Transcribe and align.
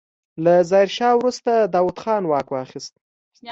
له 0.43 0.53
ظاهرشاه 0.69 1.13
وروسته 1.17 1.51
داوود 1.73 1.97
خان 2.03 2.23
واک 2.31 2.47
واخيست. 2.51 2.93